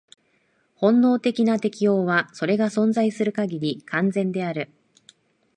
[0.73, 4.71] 本能的な適応は、それが存在する限り、完全である。